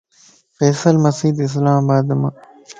فيصل 0.57 0.93
مسيڌ 1.05 1.35
اسلام 1.47 1.77
آبادمَ 1.83 2.21